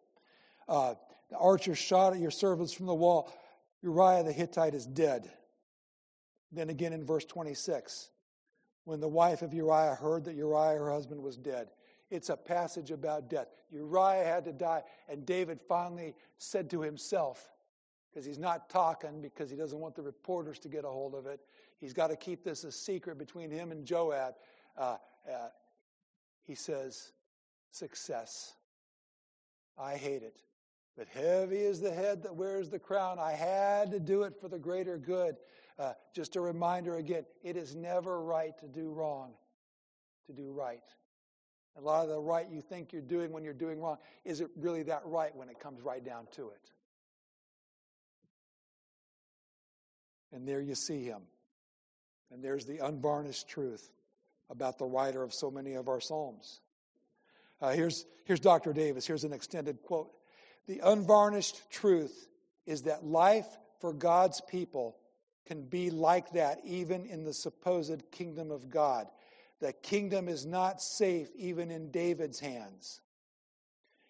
[0.68, 0.94] Uh,
[1.30, 3.32] the archer shot at your servants from the wall.
[3.82, 5.30] Uriah the Hittite is dead.
[6.52, 8.10] Then again in verse 26,
[8.84, 11.68] when the wife of Uriah heard that Uriah, her husband, was dead.
[12.10, 13.48] It's a passage about death.
[13.72, 17.50] Uriah had to die, and David finally said to himself,
[18.16, 21.26] because he's not talking because he doesn't want the reporters to get a hold of
[21.26, 21.40] it.
[21.78, 24.36] He's got to keep this a secret between him and Joab.
[24.78, 24.96] Uh,
[25.28, 25.48] uh,
[26.46, 27.12] he says,
[27.72, 28.54] Success.
[29.78, 30.38] I hate it.
[30.96, 33.18] But heavy is the head that wears the crown.
[33.18, 35.36] I had to do it for the greater good.
[35.78, 39.32] Uh, just a reminder again it is never right to do wrong,
[40.26, 40.80] to do right.
[41.76, 44.48] A lot of the right you think you're doing when you're doing wrong, is it
[44.56, 46.70] really that right when it comes right down to it?
[50.32, 51.22] And there you see him.
[52.32, 53.90] And there's the unvarnished truth
[54.48, 56.60] about the writer of so many of our Psalms.
[57.60, 58.72] Uh, here's, here's Dr.
[58.72, 59.06] Davis.
[59.06, 60.10] Here's an extended quote.
[60.66, 62.28] The unvarnished truth
[62.66, 63.46] is that life
[63.80, 64.96] for God's people
[65.46, 69.06] can be like that even in the supposed kingdom of God.
[69.60, 73.00] The kingdom is not safe even in David's hands.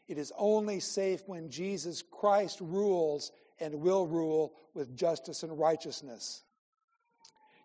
[0.08, 6.42] It is only safe when Jesus Christ rules and will rule with justice and righteousness.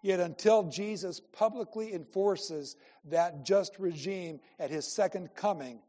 [0.02, 2.76] Yet until Jesus publicly enforces
[3.06, 5.80] that just regime at his second coming,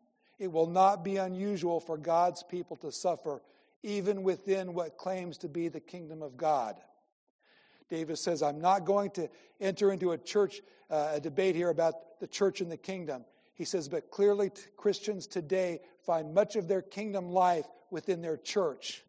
[0.42, 3.40] it will not be unusual for God's people to suffer,
[3.84, 6.74] even within what claims to be the kingdom of God.
[7.88, 12.18] Davis says, I'm not going to enter into a church, uh, a debate here about
[12.18, 13.24] the church and the kingdom.
[13.54, 18.36] He says, but clearly t- Christians today find much of their kingdom life within their
[18.36, 19.04] church.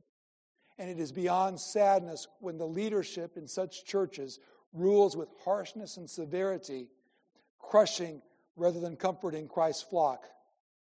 [0.78, 4.40] And it is beyond sadness when the leadership in such churches
[4.72, 6.90] rules with harshness and severity,
[7.58, 8.22] crushing
[8.56, 10.28] rather than comforting Christ's flock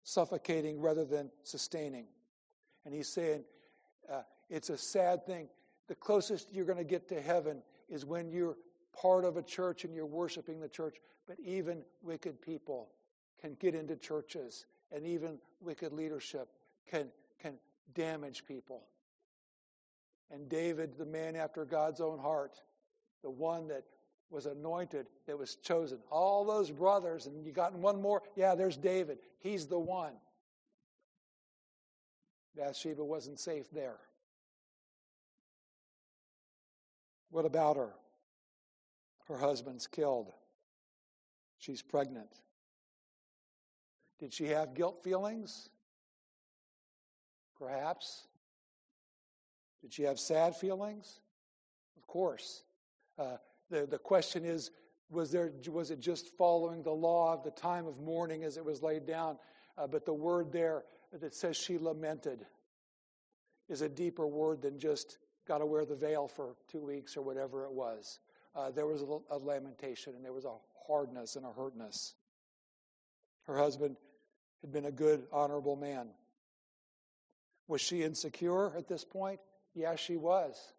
[0.06, 2.06] suffocating rather than sustaining.
[2.86, 3.44] And he's saying
[4.10, 5.50] uh, it's a sad thing.
[5.88, 8.56] The closest you're going to get to heaven is when you're
[8.94, 10.98] part of a church and you're worshiping the church.
[11.28, 12.89] But even wicked people
[13.41, 16.48] can get into churches, and even wicked leadership
[16.89, 17.08] can,
[17.41, 17.56] can
[17.94, 18.84] damage people.
[20.32, 22.62] And David, the man after God's own heart,
[23.24, 23.84] the one that
[24.29, 25.99] was anointed, that was chosen.
[26.11, 28.21] All those brothers, and you got one more.
[28.35, 29.19] Yeah, there's David.
[29.39, 30.13] He's the one.
[32.55, 33.97] Bathsheba wasn't safe there.
[37.29, 37.93] What about her?
[39.27, 40.31] Her husband's killed.
[41.57, 42.29] She's pregnant.
[44.19, 45.69] Did she have guilt feelings?
[47.59, 48.27] Perhaps.
[49.81, 51.19] Did she have sad feelings?
[51.97, 52.63] Of course.
[53.17, 53.38] Uh,
[53.69, 54.71] the, the question is
[55.10, 58.65] was, there, was it just following the law of the time of mourning as it
[58.65, 59.38] was laid down?
[59.78, 60.84] Uh, but the word there
[61.19, 62.45] that says she lamented
[63.69, 67.21] is a deeper word than just got to wear the veil for two weeks or
[67.21, 68.19] whatever it was.
[68.56, 70.56] Uh, there was a, a lamentation and there was a
[70.88, 72.13] hardness and a hurtness.
[73.45, 73.95] Her husband
[74.62, 76.08] had been a good, honorable man.
[77.67, 79.39] Was she insecure at this point?
[79.73, 80.73] Yes, she was.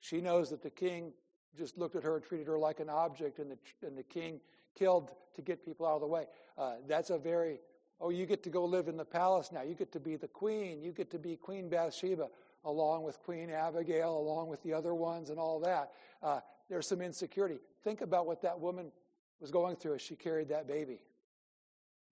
[0.00, 1.12] She knows that the king
[1.56, 4.40] just looked at her and treated her like an object, and the, and the king
[4.78, 6.26] killed to get people out of the way.
[6.56, 7.60] Uh, that's a very,
[8.00, 9.62] oh, you get to go live in the palace now.
[9.62, 10.82] You get to be the queen.
[10.82, 12.28] You get to be Queen Bathsheba,
[12.64, 15.90] along with Queen Abigail, along with the other ones, and all that.
[16.22, 17.58] Uh, there's some insecurity.
[17.84, 18.92] Think about what that woman
[19.40, 21.00] was going through as she carried that baby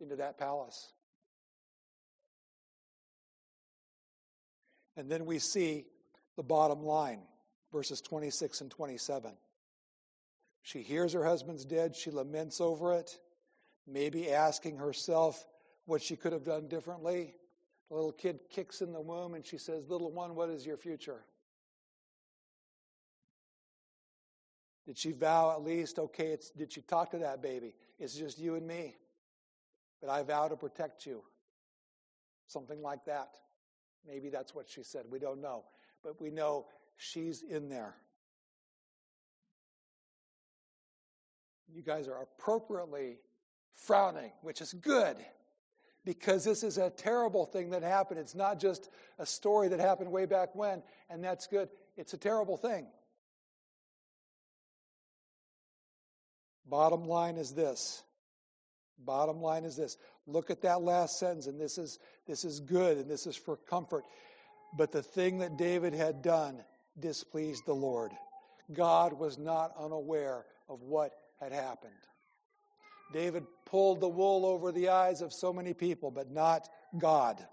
[0.01, 0.93] into that palace.
[4.97, 5.87] And then we see
[6.37, 7.21] the bottom line
[7.73, 9.33] verses 26 and 27.
[10.63, 11.97] She hears her husband's dead.
[11.97, 13.19] She laments over it,
[13.87, 15.47] maybe asking herself
[15.87, 17.35] what she could have done differently.
[17.89, 20.77] The little kid kicks in the womb and she says, Little one, what is your
[20.77, 21.25] future?
[24.87, 27.75] Did she vow at least, okay, it's, did she talk to that baby?
[27.99, 28.97] It's just you and me.
[30.01, 31.23] But I vow to protect you.
[32.47, 33.37] Something like that.
[34.07, 35.05] Maybe that's what she said.
[35.11, 35.65] We don't know.
[36.03, 36.67] But we know
[37.01, 37.95] she's in there.
[41.73, 43.19] You guys are appropriately
[43.75, 45.17] frowning, which is good
[46.05, 48.21] because this is a terrible thing that happened.
[48.21, 51.69] It's not just a story that happened way back when, and that's good.
[51.97, 52.87] It's a terrible thing.
[56.67, 58.03] Bottom line is this.
[58.99, 59.97] Bottom line is this.
[60.27, 63.57] Look at that last sentence, and this is this is good, and this is for
[63.57, 64.05] comfort.
[64.77, 66.63] But the thing that David had done
[67.01, 68.13] displeased the Lord.
[68.73, 71.93] God was not unaware of what had happened.
[73.13, 77.45] David pulled the wool over the eyes of so many people, but not God.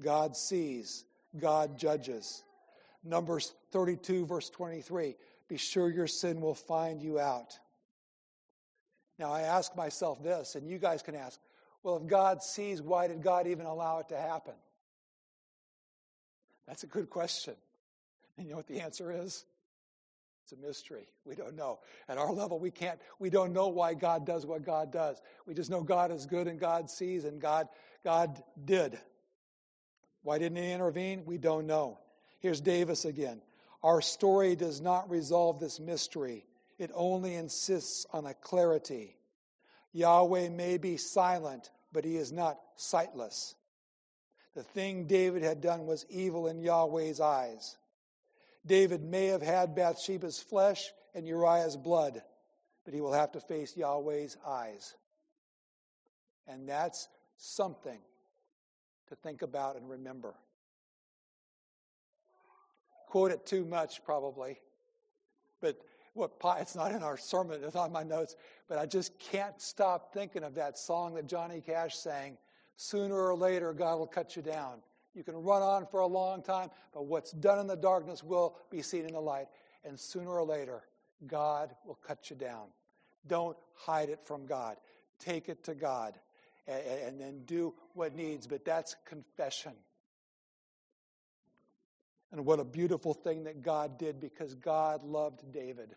[0.00, 1.04] God sees,
[1.38, 2.44] God judges.
[3.02, 5.16] Numbers 32, verse 23
[5.48, 7.58] Be sure your sin will find you out.
[9.18, 11.38] Now, I ask myself this, and you guys can ask
[11.84, 14.54] well, if God sees, why did God even allow it to happen?
[16.66, 17.54] That's a good question.
[18.36, 19.44] And you know what the answer is?
[20.44, 21.06] It's a mystery.
[21.24, 21.78] We don't know.
[22.06, 25.22] At our level, we can't, we don't know why God does what God does.
[25.46, 27.68] We just know God is good and God sees and God,
[28.04, 28.98] God did.
[30.22, 31.22] Why didn't he intervene?
[31.24, 31.98] We don't know.
[32.40, 33.40] Here's Davis again.
[33.82, 36.44] Our story does not resolve this mystery.
[36.78, 39.16] It only insists on a clarity.
[39.92, 43.54] Yahweh may be silent, but he is not sightless.
[44.54, 47.76] The thing David had done was evil in Yahweh's eyes.
[48.66, 52.22] David may have had Bathsheba's flesh and Uriah's blood,
[52.84, 54.94] but he will have to face Yahweh's eyes.
[56.46, 57.98] And that's something
[59.08, 60.34] to think about and remember.
[63.08, 64.58] Quote it too much, probably,
[65.60, 65.78] but
[66.14, 68.36] what it's not in our sermon, it's on my notes,
[68.68, 72.38] but I just can't stop thinking of that song that Johnny Cash sang.
[72.76, 74.78] Sooner or later, God will cut you down.
[75.14, 78.56] You can run on for a long time, but what's done in the darkness will
[78.70, 79.46] be seen in the light.
[79.84, 80.82] And sooner or later,
[81.26, 82.66] God will cut you down.
[83.26, 84.76] Don't hide it from God.
[85.18, 86.14] Take it to God
[86.66, 88.46] and, then do what needs.
[88.46, 89.72] But that's confession.
[92.32, 95.94] And what a beautiful thing that God did because God loved David.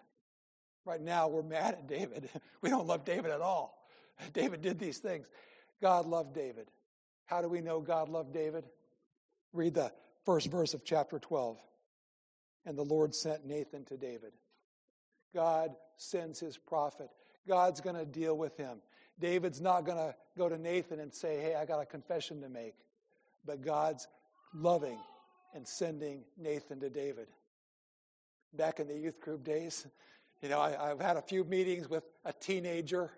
[0.85, 2.29] Right now, we're mad at David.
[2.61, 3.87] We don't love David at all.
[4.33, 5.27] David did these things.
[5.81, 6.67] God loved David.
[7.25, 8.65] How do we know God loved David?
[9.53, 9.91] Read the
[10.25, 11.57] first verse of chapter 12.
[12.65, 14.33] And the Lord sent Nathan to David.
[15.33, 17.09] God sends his prophet.
[17.47, 18.79] God's going to deal with him.
[19.19, 22.49] David's not going to go to Nathan and say, Hey, I got a confession to
[22.49, 22.75] make.
[23.45, 24.07] But God's
[24.53, 24.99] loving
[25.53, 27.27] and sending Nathan to David.
[28.53, 29.87] Back in the youth group days,
[30.41, 33.11] you know, I, have had a few meetings with a teenager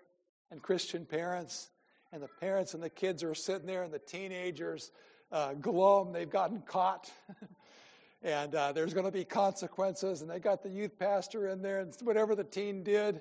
[0.50, 1.70] and Christian parents,
[2.12, 4.90] and the parents and the kids are sitting there, and the teenagers
[5.32, 7.10] uh, glum, they've gotten caught.
[8.22, 10.22] and uh, there's going to be consequences.
[10.22, 13.20] And they got the youth pastor in there and whatever the teen did.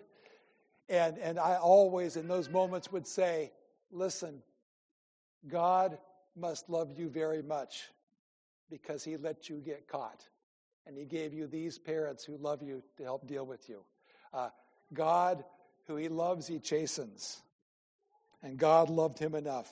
[0.89, 3.51] And, and I always, in those moments, would say,
[3.91, 4.41] listen,
[5.47, 5.97] God
[6.35, 7.89] must love you very much
[8.69, 10.23] because he let you get caught.
[10.87, 13.81] And he gave you these parents who love you to help deal with you.
[14.33, 14.49] Uh,
[14.93, 15.43] God,
[15.87, 17.41] who he loves, he chastens.
[18.41, 19.71] And God loved him enough.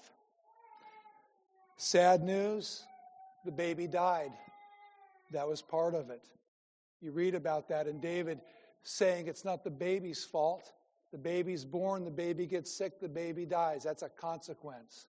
[1.77, 2.83] Sad news
[3.45, 4.31] the baby died.
[5.31, 6.23] That was part of it.
[7.01, 8.41] You read about that, and David
[8.83, 10.71] saying it's not the baby's fault.
[11.11, 13.83] The baby's born, the baby gets sick, the baby dies.
[13.83, 15.07] That's a consequence.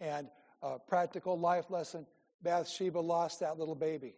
[0.00, 0.28] And
[0.62, 2.06] a practical life lesson
[2.42, 4.14] Bathsheba lost that little baby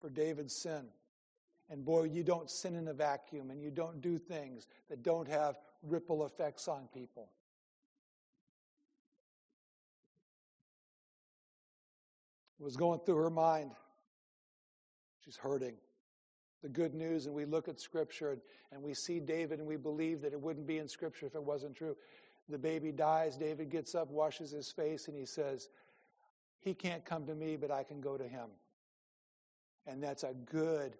[0.00, 0.86] for David's sin.
[1.70, 5.28] And boy, you don't sin in a vacuum and you don't do things that don't
[5.28, 7.28] have ripple effects on people.
[12.58, 13.72] Was going through her mind.
[15.24, 15.74] She's hurting.
[16.62, 18.40] The good news, and we look at Scripture and,
[18.72, 21.42] and we see David and we believe that it wouldn't be in Scripture if it
[21.42, 21.96] wasn't true.
[22.48, 23.36] The baby dies.
[23.36, 25.68] David gets up, washes his face, and he says,
[26.60, 28.48] He can't come to me, but I can go to him.
[29.86, 30.96] And that's a good,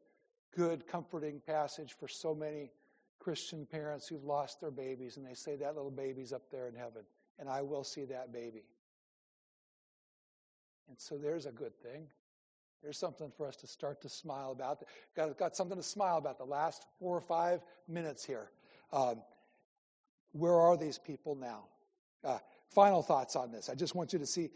[0.55, 2.71] good, comforting passage for so many
[3.19, 6.75] Christian parents who've lost their babies, and they say, That little baby's up there in
[6.75, 7.03] heaven,
[7.39, 8.65] and I will see that baby.
[10.89, 12.07] And so there's a good thing.
[12.83, 14.85] There's something for us to start to smile about.
[15.17, 18.51] Got, got something to smile about the last four or five minutes here.
[18.93, 19.23] Um,
[20.33, 21.65] where are these people now?
[22.25, 22.39] Uh,
[22.71, 23.69] final thoughts on this.
[23.69, 24.51] I just want you to see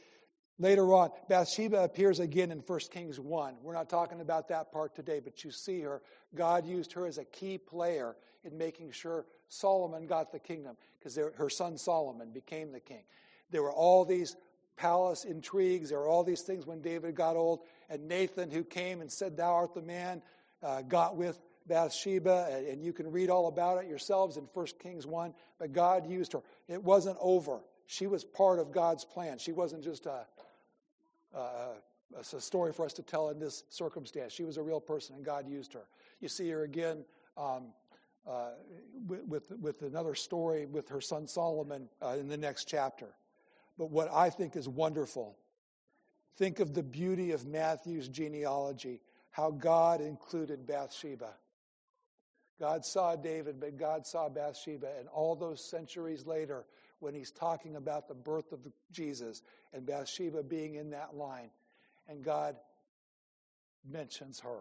[0.58, 3.56] later on, Bathsheba appears again in 1 Kings 1.
[3.62, 6.02] We're not talking about that part today, but you see her.
[6.34, 11.16] God used her as a key player in making sure Solomon got the kingdom because
[11.16, 13.02] her son Solomon became the king.
[13.50, 14.36] There were all these
[14.82, 17.60] palace intrigues, there were all these things when David got old.
[17.88, 20.22] And Nathan, who came and said, Thou art the man,
[20.60, 25.06] uh, got with Bathsheba, and you can read all about it yourselves in 1 Kings
[25.06, 25.34] 1.
[25.60, 26.40] But God used her.
[26.66, 27.60] It wasn't over.
[27.86, 29.38] She was part of God's plan.
[29.38, 30.26] She wasn't just a,
[31.32, 31.74] a,
[32.18, 34.32] a story for us to tell in this circumstance.
[34.32, 35.84] She was a real person, and God used her.
[36.20, 37.04] You see her again
[37.36, 37.66] um,
[38.26, 38.50] uh,
[39.06, 43.14] with, with another story with her son Solomon uh, in the next chapter.
[43.78, 45.36] But what I think is wonderful,
[46.36, 49.00] think of the beauty of Matthew's genealogy,
[49.30, 51.30] how God included Bathsheba.
[52.60, 54.88] God saw David, but God saw Bathsheba.
[54.98, 56.64] And all those centuries later,
[57.00, 58.60] when he's talking about the birth of
[58.92, 59.42] Jesus
[59.72, 61.50] and Bathsheba being in that line,
[62.08, 62.56] and God
[63.90, 64.60] mentions her.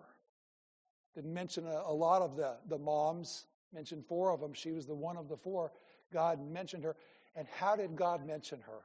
[1.14, 4.53] Didn't mention a, a lot of the, the moms, mentioned four of them.
[4.53, 5.72] She was the one of the four.
[6.12, 6.95] God mentioned her.
[7.36, 8.82] And how did God mention her?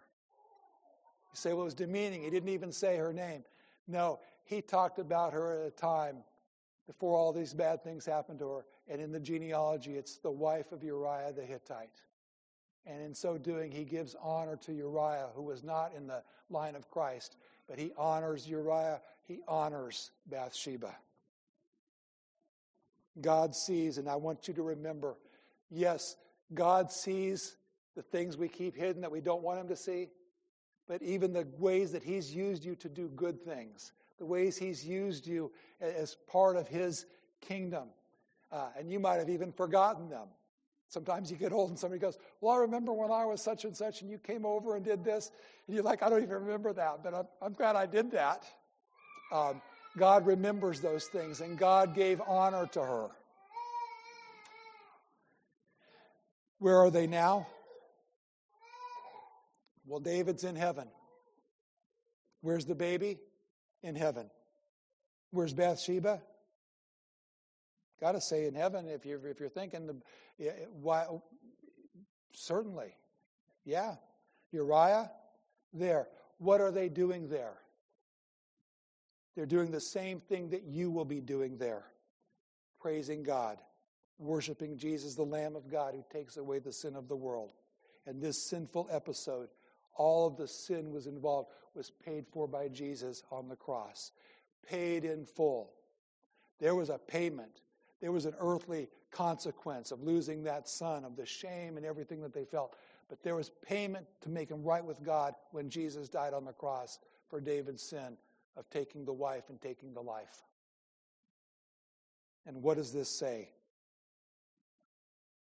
[1.36, 2.22] You say, well, it was demeaning.
[2.22, 3.44] He didn't even say her name.
[3.86, 6.16] No, he talked about her at a time
[6.86, 8.64] before all these bad things happened to her.
[8.88, 12.00] And in the genealogy, it's the wife of Uriah the Hittite.
[12.86, 16.74] And in so doing, he gives honor to Uriah, who was not in the line
[16.74, 17.36] of Christ,
[17.68, 20.94] but he honors Uriah, he honors Bathsheba.
[23.20, 25.16] God sees, and I want you to remember
[25.70, 26.16] yes,
[26.54, 27.56] God sees
[27.94, 30.08] the things we keep hidden that we don't want him to see,
[30.88, 34.84] but even the ways that he's used you to do good things, the ways he's
[34.84, 37.06] used you as part of his
[37.40, 37.88] kingdom.
[38.52, 40.28] Uh, and you might have even forgotten them.
[40.88, 43.76] Sometimes you get old and somebody goes, Well, I remember when I was such and
[43.76, 45.32] such and you came over and did this.
[45.66, 48.44] And you're like, I don't even remember that, but I'm, I'm glad I did that.
[49.32, 49.60] Um,
[49.98, 53.08] God remembers those things and God gave honor to her.
[56.58, 57.48] Where are they now?
[59.86, 60.88] Well, David's in heaven.
[62.40, 63.18] Where's the baby?
[63.82, 64.30] In heaven.
[65.30, 66.20] Where's Bathsheba?
[68.00, 69.96] Got to say in heaven if you're if you're thinking the
[70.82, 71.06] why
[72.32, 72.94] certainly,
[73.64, 73.94] yeah,
[74.52, 75.10] Uriah
[75.72, 76.08] there.
[76.38, 77.54] What are they doing there?
[79.34, 81.84] They're doing the same thing that you will be doing there,
[82.80, 83.58] praising God,
[84.18, 87.52] worshiping Jesus, the Lamb of God who takes away the sin of the world.
[88.06, 89.48] And this sinful episode,
[89.96, 94.12] all of the sin was involved, was paid for by Jesus on the cross,
[94.66, 95.72] paid in full.
[96.58, 97.60] There was a payment
[98.00, 102.34] there was an earthly consequence of losing that son, of the shame and everything that
[102.34, 102.76] they felt.
[103.08, 106.52] But there was payment to make him right with God when Jesus died on the
[106.52, 108.16] cross for David's sin
[108.56, 110.42] of taking the wife and taking the life.
[112.46, 113.48] And what does this say?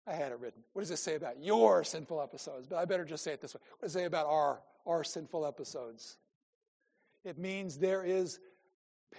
[0.06, 0.62] I had it written.
[0.72, 2.66] What does it say about your sinful episodes?
[2.68, 3.60] But I better just say it this way.
[3.78, 6.18] What does it say about our, our sinful episodes?
[7.24, 8.38] It means there is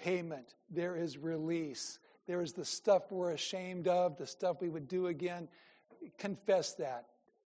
[0.04, 4.88] payment, there is release, there is the stuff we're ashamed of, the stuff we would
[4.88, 5.48] do again.
[6.20, 7.06] Confess that.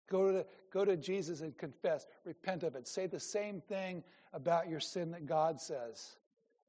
[0.10, 2.88] Go to, go to Jesus and confess, repent of it.
[2.88, 6.18] Say the same thing about your sin that God says.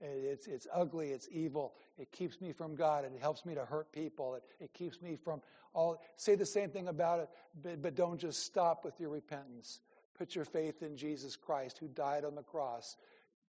[0.01, 3.93] It's, it's ugly, it's evil, it keeps me from God, it helps me to hurt
[3.93, 5.43] people, it, it keeps me from
[5.75, 6.03] all.
[6.17, 7.29] Say the same thing about it,
[7.63, 9.81] but, but don't just stop with your repentance.
[10.17, 12.97] Put your faith in Jesus Christ, who died on the cross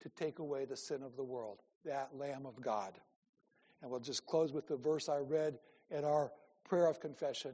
[0.00, 2.92] to take away the sin of the world, that Lamb of God.
[3.80, 5.58] And we'll just close with the verse I read
[5.90, 6.32] in our
[6.64, 7.52] prayer of confession.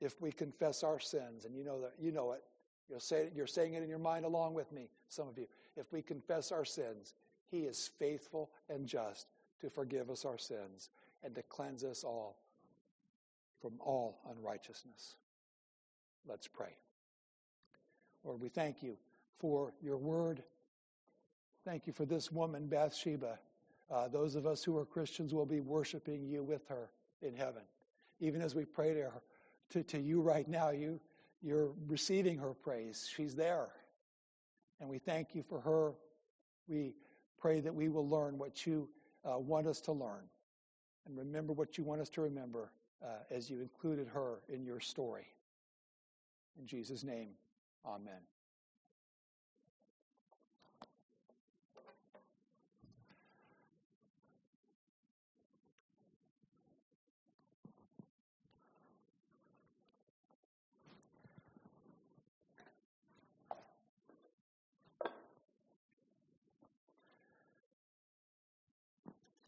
[0.00, 2.42] If we confess our sins, and you know that you know it,
[2.88, 5.46] you'll say you're saying it in your mind along with me, some of you.
[5.76, 7.14] If we confess our sins,
[7.50, 9.26] he is faithful and just
[9.60, 10.90] to forgive us our sins
[11.22, 12.36] and to cleanse us all
[13.60, 15.16] from all unrighteousness.
[16.26, 16.74] Let's pray.
[18.24, 18.96] Lord, we thank you
[19.38, 20.42] for your word.
[21.64, 23.38] Thank you for this woman, Bathsheba.
[23.90, 26.90] Uh, those of us who are Christians will be worshiping you with her
[27.22, 27.62] in heaven.
[28.20, 29.22] Even as we pray to her,
[29.70, 31.00] to, to you right now, you,
[31.42, 33.08] you're receiving her praise.
[33.14, 33.68] She's there.
[34.80, 35.92] And we thank you for her.
[36.68, 36.94] We
[37.40, 38.88] pray that we will learn what you
[39.24, 40.24] uh, want us to learn
[41.06, 42.70] and remember what you want us to remember
[43.02, 45.26] uh, as you included her in your story.
[46.58, 47.30] In Jesus' name,
[47.86, 48.20] amen.